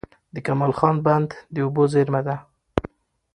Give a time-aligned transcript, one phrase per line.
[0.33, 2.35] د کمال خان بند د اوبو زېرمه ده.